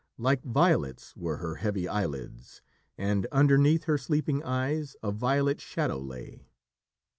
Like 0.17 0.41
violets 0.43 1.15
were 1.15 1.37
her 1.37 1.57
heavy 1.57 1.87
eyelids, 1.87 2.63
and 2.97 3.27
underneath 3.31 3.83
her 3.83 3.99
sleeping 3.99 4.41
eyes 4.41 4.95
a 5.03 5.11
violet 5.11 5.61
shadow 5.61 5.99
lay. 5.99 6.47